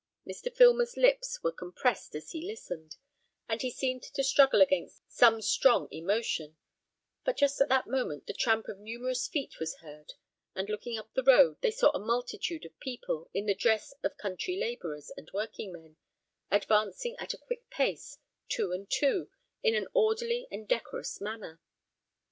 Mr. 0.27 0.51
Filmer's 0.51 0.97
lips 0.97 1.43
were 1.43 1.51
compressed 1.51 2.15
as 2.15 2.31
he 2.31 2.41
listened, 2.41 2.95
and 3.47 3.61
he 3.61 3.69
seemed 3.69 4.01
to 4.01 4.23
struggle 4.23 4.59
against 4.59 5.03
some 5.07 5.39
strong 5.43 5.87
emotion; 5.91 6.57
but 7.23 7.37
just 7.37 7.61
at 7.61 7.69
that 7.69 7.85
moment 7.85 8.25
the 8.25 8.33
tramp 8.33 8.67
of 8.67 8.79
numerous 8.79 9.27
feet 9.27 9.59
was 9.59 9.75
heard, 9.75 10.13
and 10.55 10.69
looking 10.71 10.97
up 10.97 11.13
the 11.13 11.21
road, 11.21 11.61
they 11.61 11.69
saw 11.69 11.91
a 11.91 11.99
multitude 11.99 12.65
of 12.65 12.79
people, 12.79 13.29
in 13.31 13.45
the 13.45 13.53
dress 13.53 13.93
of 14.01 14.17
country 14.17 14.57
labourers 14.57 15.11
and 15.15 15.29
working 15.35 15.71
men, 15.71 15.97
advancing 16.49 17.15
at 17.19 17.35
a 17.35 17.43
quick 17.45 17.69
pace, 17.69 18.17
two 18.49 18.71
and 18.71 18.89
two, 18.89 19.29
in 19.61 19.75
an 19.75 19.87
orderly 19.93 20.47
and 20.49 20.67
decorous 20.67 21.21
manner. 21.21 21.61